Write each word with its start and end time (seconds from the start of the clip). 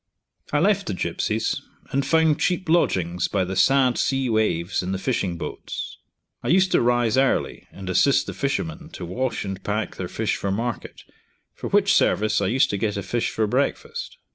I 0.51 0.57
left 0.57 0.87
the 0.87 0.95
Gipsies, 0.95 1.61
and 1.91 2.03
found 2.03 2.39
cheap 2.39 2.67
lodgings 2.67 3.27
by 3.27 3.43
the 3.45 3.55
sad 3.55 3.99
sea 3.99 4.29
waves, 4.31 4.81
in 4.81 4.93
the 4.93 4.97
fishing 4.97 5.37
boats. 5.37 5.99
I 6.41 6.47
used 6.47 6.71
to 6.71 6.81
rise 6.81 7.19
early 7.19 7.67
and 7.71 7.87
assist 7.87 8.25
the 8.25 8.33
fishermen 8.33 8.89
to 8.93 9.05
wash 9.05 9.45
and 9.45 9.63
pack 9.63 9.97
their 9.97 10.07
fish 10.07 10.37
for 10.37 10.49
market, 10.51 11.03
for 11.53 11.67
which 11.69 11.93
service 11.93 12.41
I 12.41 12.47
used 12.47 12.71
to 12.71 12.77
get 12.77 12.97
a 12.97 13.03
fish 13.03 13.29
for 13.29 13.45
breakfast. 13.45 14.17